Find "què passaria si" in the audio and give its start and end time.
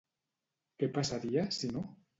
0.79-1.75